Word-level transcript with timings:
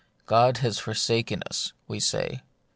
"God 0.25 0.57
has 0.65 0.79
forsaken 0.79 1.43
us," 1.47 1.73
we 1.87 1.99
say. 1.99 2.41